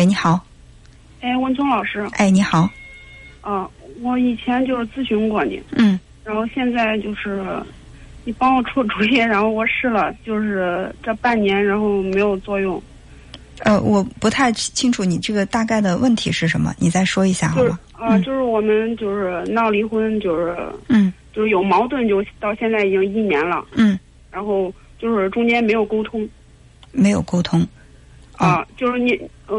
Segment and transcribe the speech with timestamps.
[0.00, 0.42] 喂，你好。
[1.20, 2.08] 哎，文聪老师。
[2.12, 2.66] 哎，你好。
[3.42, 3.68] 啊，
[4.00, 5.62] 我以前就是咨询过你。
[5.72, 6.00] 嗯。
[6.24, 7.44] 然后现在就是
[8.24, 12.82] 你帮我出主意，然后我试了，就是这半年，然后没有作用。
[13.58, 17.78] 呃，我不太清楚你这个大概的问题是什么，你再说一下好吗？
[17.92, 20.56] 啊，就是我们就是闹离婚，就是
[20.88, 23.62] 嗯，就是有矛盾，就到现在已经一年了。
[23.72, 23.98] 嗯。
[24.30, 26.26] 然后就是中间没有沟通。
[26.90, 27.68] 没有沟通。
[28.40, 29.10] 啊，就是你，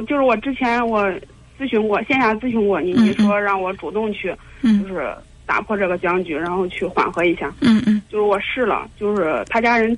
[0.07, 1.05] 就是我之前我
[1.59, 5.13] 咨询过，线下咨询过你，你说让我主动去，就是
[5.45, 7.53] 打破这个僵局，然后去缓和一下。
[7.61, 8.01] 嗯嗯。
[8.09, 9.95] 就是我试了，就是他家人，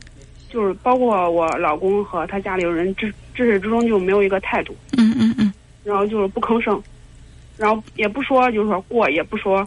[0.49, 4.76] 就是包括我老公和他家里人，至至始至终就没有一个态度。
[4.98, 5.54] 嗯嗯嗯。
[5.85, 6.81] 然后就是不吭声，
[7.57, 9.65] 然后也不说，就是说过，也不说，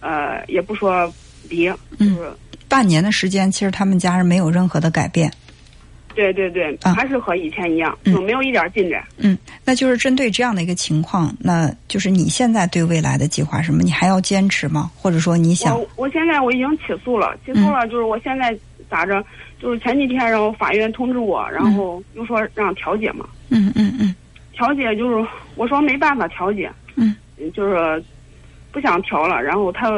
[0.00, 1.10] 呃，也不说
[1.48, 1.66] 离，
[1.98, 2.30] 就是
[2.68, 5.32] 半年的时间，其实他们家人没有任何的改变。
[6.20, 9.02] 对对对，还是和以前一样，就没有一点进展。
[9.16, 13.82] 嗯，那就是针对这样的一个情况，那就是你现在对未来的计划什么？
[13.82, 14.90] 你还要坚持吗？
[14.94, 15.78] 或者说你想？
[15.78, 18.54] 我我现在我已经起诉了，起诉了，就是我现在
[18.90, 19.24] 咋着？
[19.58, 23.26] 就是前几天，然后法院通知我，然后又说让调解嘛。
[23.50, 24.14] 嗯嗯嗯。
[24.52, 26.70] 调解就是我说没办法调解。
[26.96, 27.14] 嗯。
[27.54, 28.02] 就是
[28.72, 29.90] 不想调了，然后他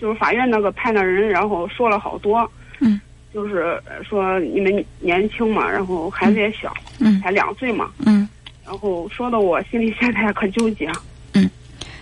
[0.00, 2.48] 就是法院那个判的人，然后说了好多。
[2.80, 3.00] 嗯。
[3.32, 8.26] 就是说你们年轻嘛，然后孩子也小，嗯，才两岁嘛，嗯，
[8.64, 10.90] 然后说的我心里现在可纠结。
[11.34, 11.48] 嗯，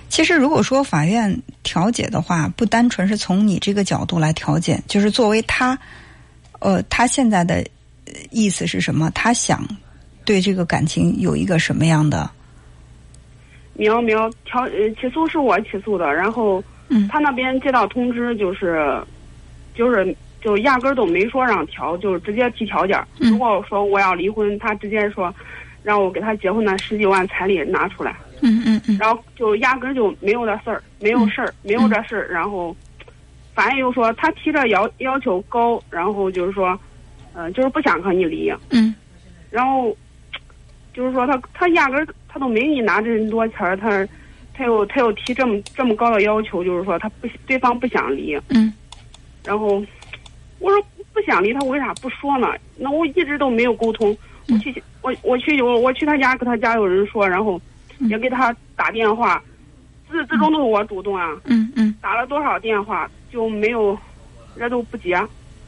[0.09, 5.77] 其实如果说法院调解的话，不单纯是从你这个角度来调解，就是作为他，
[6.61, 7.67] 呃，他现在的
[8.31, 9.11] 意思是什么？
[9.11, 9.67] 他想
[10.25, 12.31] 对这个感情有一个什么样的？
[13.75, 19.03] 苗苗调呃起诉是我起诉的，然后嗯，他那边接到通知就是
[19.75, 20.17] 就是。
[20.47, 23.05] 就压根儿都没说让调，就是直接提条件。
[23.19, 25.35] 如果说我要离婚，他直接说
[25.83, 28.15] 让我给他结婚的十几万彩礼拿出来。
[28.43, 28.97] 嗯嗯嗯。
[28.97, 32.29] 然后就压根儿就没有这事儿，没有事儿，没有这事儿。
[32.29, 32.77] 然后
[33.57, 36.79] 反正又说他提这要要求高，然后就是说，
[37.35, 38.49] 嗯，就是不想和你离。
[38.71, 38.95] 嗯。
[39.51, 39.97] 然后
[40.95, 44.07] 就是说他他压根儿他都没给你拿这么多钱儿，他
[44.55, 48.41] 他又他又提这么这么高的要求，就是说他不对方不想离。
[48.51, 48.73] 嗯。
[49.45, 49.85] 然后。
[50.59, 52.49] 我说不想离他，为啥不说呢？
[52.77, 54.17] 那我一直都没有沟通。
[54.49, 57.61] 我去，我我去有我去他家，跟他家有人说，然后
[58.01, 59.43] 也给他打电话，
[60.09, 61.37] 自自终都是我主动啊。
[61.45, 61.95] 嗯嗯。
[62.01, 63.99] 打了多少电话就没有，
[64.55, 65.21] 人都不接，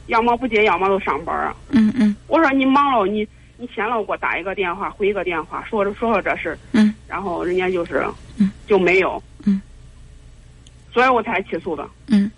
[0.07, 1.55] 要么不接，要么都上班啊。
[1.71, 2.15] 嗯嗯。
[2.27, 3.27] 我说你忙了，你
[3.57, 6.57] 你闲了给我打一个电话，回一个电话，说说说这事。
[6.71, 6.93] 嗯。
[7.07, 8.05] 然后人家就是，
[8.37, 9.21] 嗯，就没有。
[9.45, 9.61] 嗯。
[10.93, 11.85] 所以我才起诉的。
[12.07, 12.31] 嗯。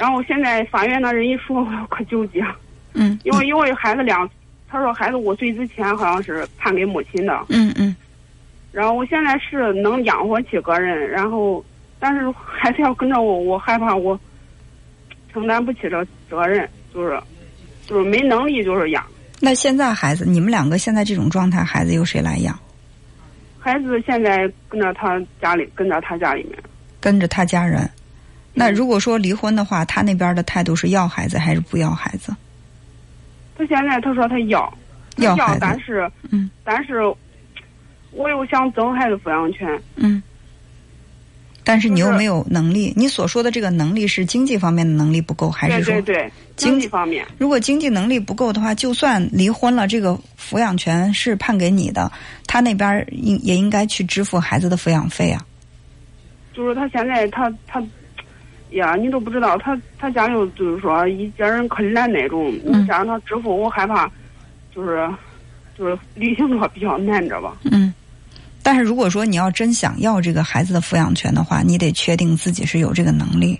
[0.00, 2.42] 然后现在法院那人一说，我可纠结。
[2.94, 4.26] 嗯，因为因为孩子两，
[4.66, 7.38] 他说孩子五岁之前好像是判给母亲的。
[7.50, 7.94] 嗯嗯。
[8.72, 11.62] 然后我现在是能养活几个人，然后
[11.98, 14.18] 但是孩子要跟着我，我害怕我
[15.30, 17.20] 承担不起这责任，就是
[17.86, 19.04] 就是没能力就是养。
[19.38, 22.58] 那现在孩子，你们两个现在这种状态，孩子由谁来养？
[23.58, 26.58] 孩子现在跟着他家里，跟着他家里面。
[27.00, 27.86] 跟着他家人。
[28.52, 32.34] 那如果说离婚的话，他那边的态度是要孩子还是不要孩子？
[33.56, 34.72] 他现在他说他要，
[35.18, 37.02] 要孩子，但是，嗯，但是
[38.10, 40.20] 我又想争孩子抚养权，嗯，
[41.62, 42.92] 但是你又没有能力。
[42.96, 47.24] 你所说的这个能力是经济方面的能力不够，还是说对对对经济方面？
[47.38, 52.10] 如果经济能力不够的话，就算离婚了，这个抚养权是判给你的，
[52.46, 55.40] 他那边应也应该去支付孩子的抚养费啊。
[56.52, 57.80] 就是他现在他他。
[58.72, 64.10] 呀，你都不知道，他他家里就是说一家人可懒那种，你想让他支付，我害怕，
[64.74, 65.08] 就是
[65.76, 67.56] 就是履行着比较难，知道吧？
[67.64, 67.92] 嗯，
[68.62, 73.58] 但是如果说你要真想要这个孩子的抚养权的话，你得确定自己是有这个能力，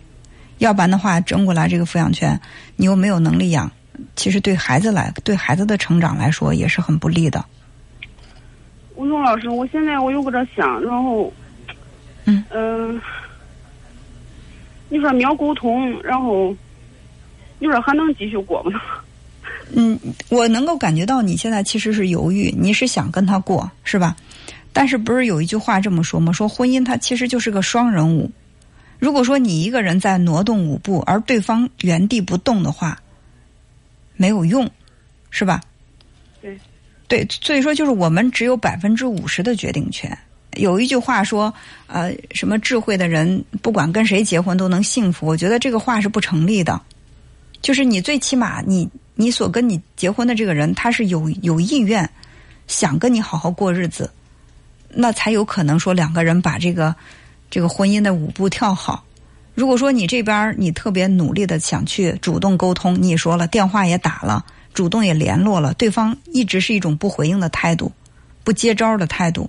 [0.59, 2.41] 要不然的话，争过来这个抚养权，
[2.77, 3.71] 你又没有能力养，
[4.15, 7.45] 其实对孩子来，对孩子的成长来说也是很不利的。
[8.95, 11.33] 吴总老师，我现在我又搁这想，然后，
[12.27, 13.01] 嗯嗯。
[14.91, 16.55] 你说没有沟通，然后
[17.59, 18.79] 你说还能继续过吗？
[19.73, 19.99] 嗯，
[20.29, 24.17] 我能够感觉到你现在其实是犹豫，你是想跟他过，是吧？
[24.73, 26.33] 但是不是有一句话这么说吗？
[26.33, 28.31] 说婚姻它其实就是个双人舞。
[28.99, 33.01] 如果说你一个人在挪动舞步，而对方原地不动的话，
[34.17, 34.69] 没有用，
[35.31, 35.61] 是吧？
[36.43, 36.59] 对。
[37.09, 40.17] 对，所以说就是我们只有百分之五十的决定权。
[40.61, 41.53] 有一句话说，
[41.87, 45.27] 呃，什么智慧的人不管跟谁结婚都能幸福？
[45.27, 46.81] 我觉得这个话是不成立的。
[47.63, 52.09] 就是你最起码，你你所跟你结婚的这个人，他是有有意愿
[52.67, 54.11] 想跟你好好过日子。
[54.93, 56.95] 那才有可能说两个人把这个
[57.51, 59.05] 这个婚姻的舞步跳好。
[59.55, 67.91] 如果说你这边你特别努力的想去主动沟通，你也说了电话也打了，主动也联络了，对方一直是一种不回应的态度，
[68.45, 69.49] 不接招的态度。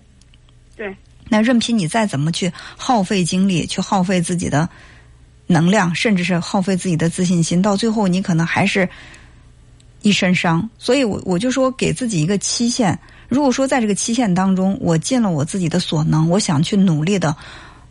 [0.81, 0.95] 对。
[1.29, 4.67] 那任凭你再怎么去耗费精力，去耗费自己的
[5.45, 8.89] 能量，甚至是耗费自己的自信心，到最后你可能还是
[10.01, 10.67] 一身伤。
[10.79, 12.97] 所以我我就说给自己一个期限。
[13.29, 17.35] 如果说在这个期限当中，我尽了我自己的所能，我想去努力的，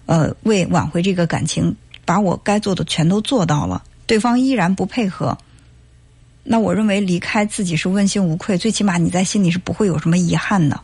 [0.07, 5.39] 呃，为挽回这个感情，把我该做的全都做到了，对方依然不配合，
[6.43, 10.79] 那我认为离开自己是问心无愧，最起码你在心里是不会有什么遗憾的。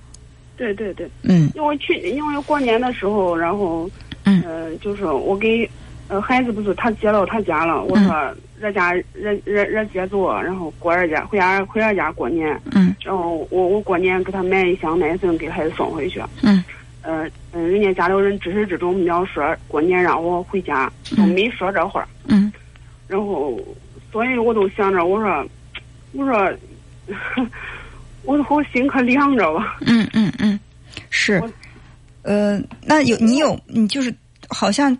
[0.57, 3.89] 对对对，嗯，因为去因为过年的时候，然后，
[4.25, 5.69] 嗯，呃，就是我给
[6.09, 16.65] 呃孩子不是他接到他家了，我说热家热热热节做，然后过二家回家回二家过年，嗯，然后我我过年给他买一箱奶粉给孩子送回去，嗯，
[17.03, 22.51] 呃嗯，人家家里人至始至终没有说过年让我回家，都没说这话，嗯，
[23.07, 23.61] 然后
[24.11, 25.47] 所以我都想着我说
[26.13, 26.53] 我说。
[28.27, 29.63] 我我心可凉着了。
[29.81, 30.59] 嗯嗯嗯，
[31.11, 31.43] 是，
[32.23, 34.15] 呃，那有你有你就是
[34.49, 34.97] 好像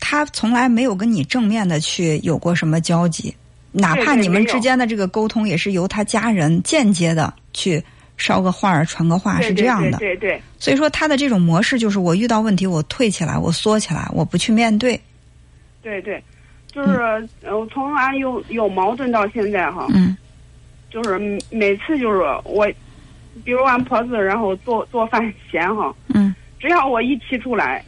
[0.00, 3.34] 他从来没有跟你正面的去有过什么交集，
[3.72, 7.82] 哪怕你们之间的这个沟通也是由他家人间接的去
[8.16, 9.98] 捎个话儿传个话是这样的。
[9.98, 10.40] 对对。
[10.58, 15.00] 所以说他的这种模式就是我遇到问题我退起来我缩起来我不去面对。
[15.82, 16.22] 对对，
[16.72, 16.98] 就是
[17.42, 19.86] 呃从俺有有矛盾到现在哈。
[19.94, 20.16] 嗯。
[20.90, 21.18] 就是
[21.50, 22.66] 每次就是我，
[23.44, 27.84] 比如俺婆子，然后做做饭咸哈，嗯，只要我一提出来，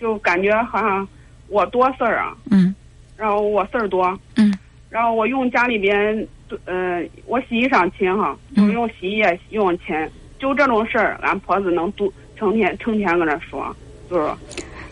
[0.00, 1.06] 就感觉好像
[1.48, 2.74] 我多事儿啊，嗯，
[3.16, 4.52] 然后我事儿多，嗯，
[4.90, 6.26] 然后我用家里边，
[6.66, 9.96] 呃，我洗衣裳勤哈，就用洗衣液用勤，
[10.38, 13.74] 就这种事儿，俺婆子能都成天成天搁那说，
[14.10, 14.30] 就是。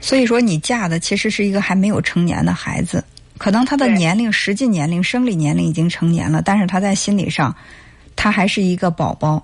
[0.03, 3.05] 所以说，你嫁的其实是一个还没有成年的孩子。
[3.41, 7.57] 可能他的年龄、实际年龄、生理年龄已经成年了，但是他在心理上，
[8.15, 9.43] 他还是一个宝宝。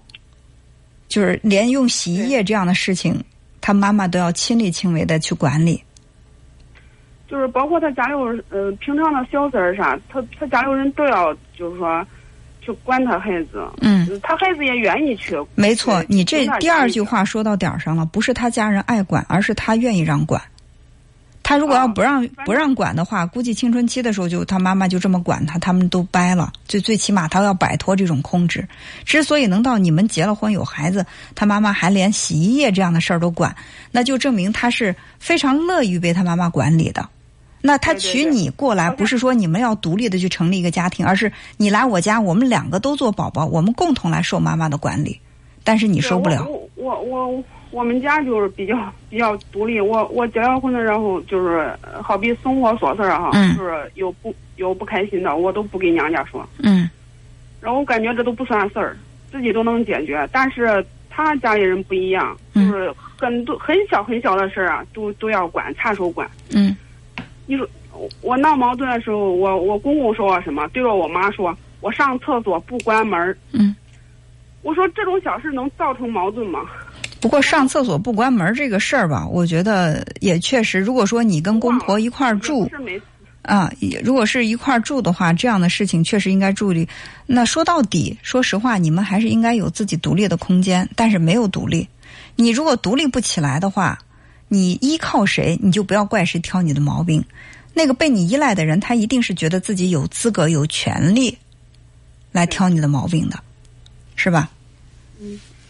[1.08, 3.18] 就是连用洗衣液这样的事情，
[3.62, 5.82] 他妈妈都要亲力亲为的去管理。
[7.26, 8.12] 就是包括他家里
[8.50, 12.06] 呃，平常的小事儿啥，他他家里人都要就是说
[12.60, 13.66] 去管他孩子。
[13.80, 15.34] 嗯，他孩子也愿意去。
[15.54, 20.42] 没错，你这第二句话说到点儿上了，不是他家人爱管，而是他愿意让管。
[21.48, 26.52] 他如果要不让不让管的话，估计青春期的时候就他妈妈就这么管他，他们都掰了。
[26.66, 28.66] 最最起码他要摆脱这种控制。
[29.04, 31.06] 之所以能到你们结了婚有孩子，
[31.36, 33.54] 他妈妈还连洗衣液这样的事儿都管，
[33.92, 37.08] 那就证明他是非常乐于被他妈妈管理的。
[37.62, 45.20] 那他娶你过来，不是说你们要独立的去成立一个家庭，而是你来我家，我们两个都做宝宝，我们共同来受妈妈的管理。
[45.62, 46.44] 但是你受不了。
[46.74, 47.28] 我我。
[47.28, 47.44] 我
[47.84, 51.72] 们家就是比较 比较独立，我我结了婚了，然后就是
[52.02, 56.46] 好比生活琐事儿哈，就是有不有不开心的，我都不给娘家说。
[56.62, 56.88] 嗯。
[57.60, 58.96] 然后我感觉这都不算事儿，
[59.30, 60.28] 自己都能解决。
[60.30, 66.30] 但是他家里人不一样，就是很多很小很小的事儿啊，都都要管，插手管。
[66.54, 66.76] 嗯。
[67.46, 67.68] 你说
[68.20, 70.68] 我闹矛盾的时候，我我公公说我什么？
[70.68, 73.36] 对着我妈说，我上厕所不关门。
[73.52, 73.74] 嗯。
[74.62, 76.66] 我说这种小事能造成矛盾吗？
[77.26, 80.78] 不过上厕所不关门这个事儿吧，我觉得也确实。
[80.78, 82.70] 如果说你跟公婆一块儿住，
[83.42, 83.68] 啊，
[84.04, 86.88] 如果是一块儿住的话，这样的事情确实应该注意。
[87.26, 91.88] 那说到底，说实话，你们还是应该有自己独立的空间，但是没有独立。
[92.36, 93.98] 你如果独立不起来的话，
[94.46, 97.24] 你依靠谁，你就不要怪谁挑你的毛病。
[97.74, 101.36] 那个被你依赖的人，他一定是觉得自己有资格、有权利
[102.30, 103.36] 来挑你的毛病的，
[104.14, 104.48] 是吧？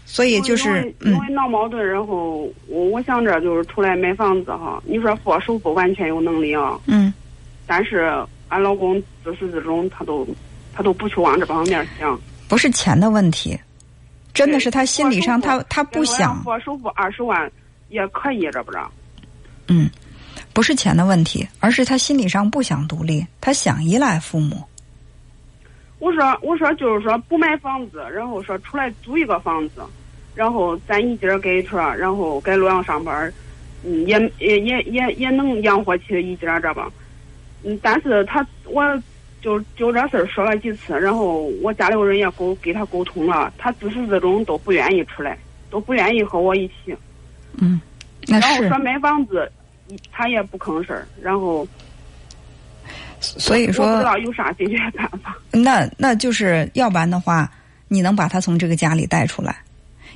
[0.07, 0.09] 嗯。
[0.09, 4.81] 所以就是因为闹矛盾，然后我我想着就是出来买房子哈。
[4.87, 7.13] 你说付首付完全有能力啊，嗯，
[7.67, 8.09] 但是
[8.49, 10.25] 俺老公自始至终他都
[10.73, 12.19] 他都不去往这方面想。
[12.49, 13.59] 不是钱的问题，
[14.33, 16.41] 真的是他心理上他他不想。
[16.45, 17.51] 付首付二十万
[17.89, 18.89] 也可以，知不知道？
[19.67, 19.91] 嗯，
[20.53, 24.63] 不是钱的问题，而是他心理上不想独立，他想依赖父母。
[25.99, 29.83] 我说我说就是说不买房子，然后说出来租一个房子。
[30.35, 33.33] 然后咱一家给车，然后在洛阳上班，
[33.83, 36.93] 嗯，也也也也也能养活起一家，这吧？
[37.65, 38.83] 嗯，但是他我
[39.41, 45.39] 就就这事儿说了几次，然后我家里人也沟给他沟通了，他自始至终都不愿意出来，
[45.71, 46.95] 都不愿意和我一起。
[47.57, 47.81] 嗯，
[48.29, 49.51] 然后说买房子，
[50.13, 51.67] 他也不吭声儿，然后。
[53.39, 53.87] 所以说。
[53.87, 55.37] 不知道有啥解决办法。
[55.51, 57.51] 那那就是要不然的话，
[57.89, 59.57] 你能把他从这个家里带出来。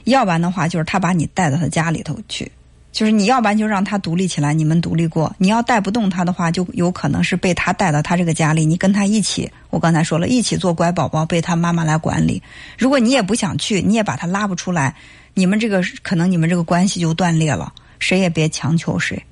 [0.04, 2.50] 要不然的话就是他把你带到他家里头去，
[2.90, 5.34] 就是你要不然就让他独立起来，你们独立过。
[5.36, 12.42] 你要带不动他的话，就有可能是被他带到他这个家里，你跟他一起，我刚才说了一起做乖宝宝，被他妈妈来管理。
[12.78, 14.94] 如果你也不想去，你也把他拉不出来，
[15.34, 19.22] 你们这个可能你们这个关系就断裂了，谁也别强求谁。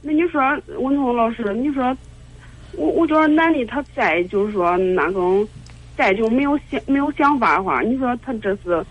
[0.00, 0.40] 那你说
[0.80, 1.94] 文彤老师，你说
[2.72, 5.46] 我我觉得男的他再就是说那种
[5.96, 8.84] 再就没有想没有想法的话，你说他这是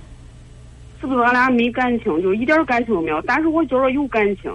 [1.02, 3.22] 是不是俺俩没感情，就一点感情都没有？
[3.22, 4.52] 但是我觉得有感情，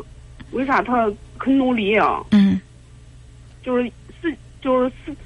[0.52, 2.22] 为啥他肯努力啊？
[2.32, 2.60] 嗯，
[3.62, 3.90] 就是
[4.20, 5.16] 死就是死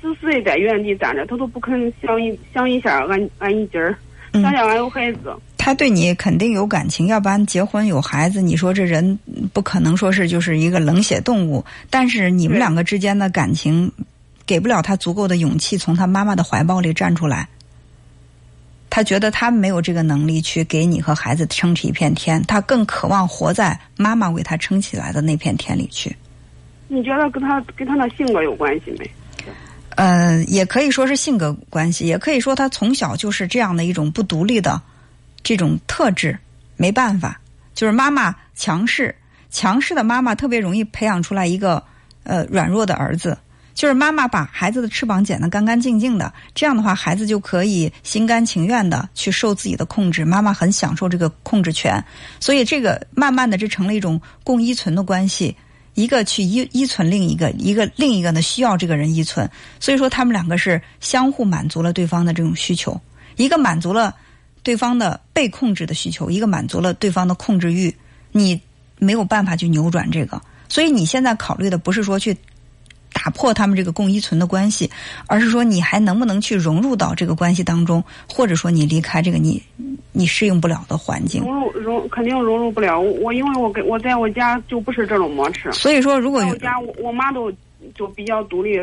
[0.00, 3.96] 死死的在原地站着，他都不肯想一想一下俺俺一家儿，
[4.32, 5.34] 想想俺有孩子。
[5.64, 9.18] 他对你肯定有感情，要不然结婚有孩子，你说这人
[9.54, 11.64] 不可能说是就是一个冷血动物。
[11.88, 13.90] 但是你们两个之间的感情，
[14.44, 17.48] 给不了他足够的勇气从他妈妈的怀抱里站出来。
[18.90, 26.14] 他觉得他没有这个能力去给你和孩子撑起一片天，他更渴望活在妈妈为他撑起来的那片天里去。
[26.88, 29.10] 你觉得跟他跟他那性格有关系没？
[29.96, 34.78] 呃，也可以说是性格关系，也可以说他从小就是这样的一种不独立的。
[35.44, 36.36] 这种特质
[36.76, 37.40] 没办法，
[37.74, 39.14] 就是妈妈强势，
[39.50, 41.80] 强势的妈妈特别容易培养出来一个
[42.24, 43.38] 呃软弱的儿子。
[43.74, 50.24] 就是妈妈把孩子的翅膀剪得干干净净的，这样的话，孩子就可以心甘情愿的去受自己的控制。
[50.24, 52.02] 妈妈很享受这个控制权，
[52.38, 55.56] 所以这个慢慢的这成了一种共依存的关系，
[55.94, 59.50] 一个去依依存另一个，一个另一个呢需要这个人依存。
[59.80, 62.98] 所以说，他们两个是相互满足了对方的这种需求，
[63.34, 64.14] 一个满足了。
[64.64, 67.94] 对方的被控制的需求，一个满足了对方的控制欲，
[68.32, 68.60] 你
[68.98, 70.40] 没有办法去扭转这个。
[70.68, 72.34] 所以你现在考虑的不是说去
[73.12, 74.90] 打破他们这个共依存的关系，
[75.26, 79.62] 而是说你还能不能去融入到这个关系当中，或者说你离开这个你
[80.12, 81.42] 你适应不了的环境。
[81.42, 82.98] 融入融肯定融入不了。
[82.98, 85.70] 我因为我跟我在我家就不是这种模式。
[85.72, 87.52] 所以说，如果我家我我妈都
[87.94, 88.80] 就比较独立，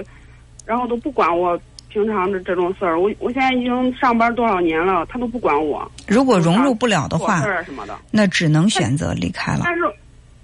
[0.64, 1.60] 然后都不管我。
[1.92, 5.90] 平常的这种事儿，我我现在已经上班多少年了，他都不管我。
[6.08, 9.62] 如果融入不了的话，什么的，那只能选择离开了。
[9.66, 9.82] 但是，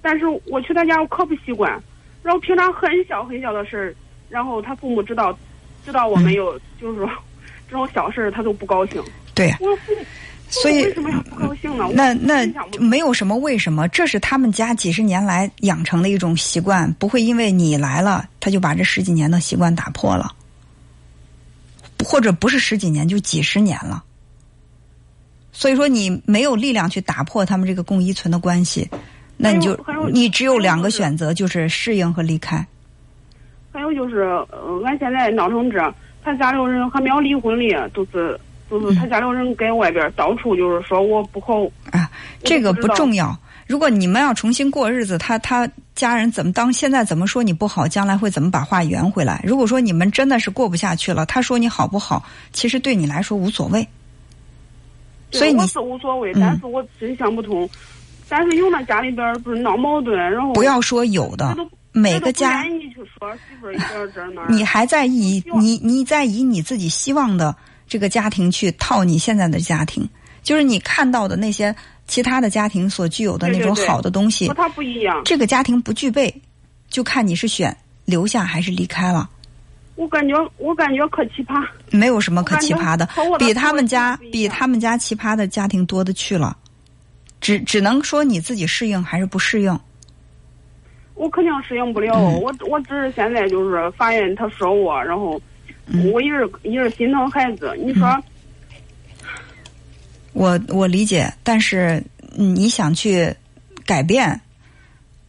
[0.02, 1.72] 但是我去他家，我可不习惯。
[2.22, 3.96] 然后平常很小很小的事儿，
[4.30, 5.38] 然后他父母知道，
[5.86, 7.10] 知道我没有，就是说
[7.70, 9.02] 这种小事儿，他都不高兴。
[9.34, 9.50] 对。
[9.62, 10.06] 我父母，
[10.50, 11.88] 所以为什么要不高兴呢？
[11.94, 12.46] 那那
[12.80, 20.34] 没有什么为什么，这是他们家几十年来养成的一种习惯，不会因为你来了，他就把这十几年的习惯打破了。
[22.06, 24.04] 或者不是十几年，就几十年了。
[25.52, 28.88] 所以说，你没有力量去打破他们这个共依存的关系，
[29.38, 29.80] 那你就
[30.12, 32.66] 你只有两个选择，就是适应和离开。
[33.72, 38.40] 还有就是，呃，俺现在闹成这，他家里人还没有离婚哩，都是
[38.70, 41.64] 都是他家里人跟外边到处就是说我不好。
[41.92, 42.10] 啊，
[42.44, 43.36] 这个不重要。
[43.68, 46.72] 如果你们要重新过日子，他他家人怎么当？
[46.72, 47.86] 现在怎么说你不好？
[47.86, 49.44] 将来会怎么把话圆回来？
[49.46, 52.24] 如果说你们真的是过不下去了，他说你好不好？
[52.54, 53.86] 其实对你来说无所谓。
[55.32, 57.70] 所以你是无所谓，但是我真想不通。
[58.30, 61.54] 但是有那家里边不是闹矛盾，然后不要说有的，
[61.92, 62.64] 每个家
[64.48, 67.54] 你还在以你你在以你自己希望的
[67.86, 70.08] 这个家庭去套你现在的家庭，
[70.42, 71.76] 就是你看到的那些。
[72.08, 75.22] 其他的家庭所具有的那种好的东西，和他不一样。
[75.26, 76.34] 这个家庭不具备，
[76.90, 79.30] 就看你是选留下还是离开了。
[79.96, 81.68] 我感觉，我感觉可奇葩。
[81.92, 86.56] 没有什么可奇葩的，比他们家比他们家奇葩的家庭多的去了。
[87.42, 89.80] 只只能说你自己适应还是不适应。
[91.16, 95.42] 我肯定适应不了，我我只是现在就是法院他说我，然后
[96.14, 97.76] 我一直一直心疼孩子。
[97.84, 98.18] 你说。
[100.38, 102.04] 我我理解，但是
[102.36, 103.34] 你想去
[103.86, 104.40] 改变，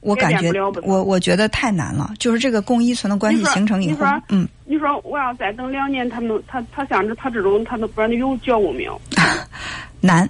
[0.01, 2.13] 我感觉我我觉得太难了。
[2.19, 9.01] 就是这个共依存的关系形成以后，嗯，你说我要再等两年，他们他他像这他这种，他都不知道有觉悟没有？
[10.01, 10.29] 难，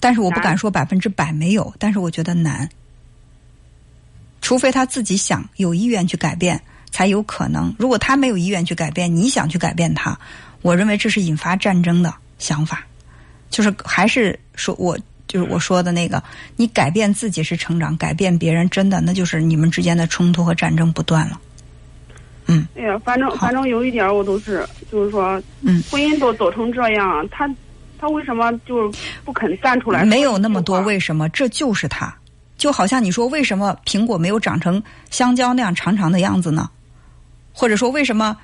[0.00, 2.68] 但是我不敢说百分之百没有，但是我觉得难。
[4.40, 7.72] 除非他自己想有意愿去改变，才有可能。
[7.78, 10.18] 如果他没有意愿去改变，你想去改变他，
[10.62, 12.84] 我认为这是引发战争的想法。
[13.52, 16.20] 就是还是说，我就是我说的那个，
[16.56, 21.38] 你改变自己是成长，改变别人真的那就是你们之间的冲突和战争不断了。
[22.46, 22.66] 嗯。
[22.74, 27.48] 哎呀，反正反正有一点我都是，就是说，嗯，婚姻都走成这样，他
[27.98, 30.04] 他为什么就是不肯站出来？
[30.04, 32.12] 没有那么多为什么，这就是他。
[32.56, 36.70] 就好像你说，为什么苹果没有长成香蕉那样长长的样子呢？
[37.52, 38.36] 或者说，为什么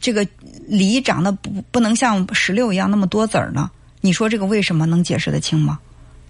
[0.00, 0.26] 这个
[0.66, 3.70] 梨长得不不能像石榴一样那么多籽儿呢？
[4.00, 5.78] 你说这个为什么能解释得清吗？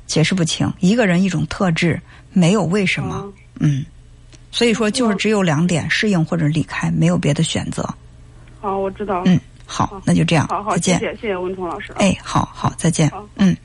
[0.06, 0.72] 解释不清。
[0.80, 2.00] 一个人一种特质，
[2.32, 3.14] 没有为什么。
[3.14, 3.24] 啊
[3.60, 3.84] 嗯，
[4.50, 7.88] 所以说就是只有两点：适应或者离开，没有别的选择。
[8.60, 9.24] 好，我知道了。
[9.26, 10.98] 嗯，好，那就这样，好好，再见。
[10.98, 11.96] 谢谢谢谢文彤老师啊。
[11.98, 13.10] 哎，好好，再见。
[13.36, 13.56] 嗯。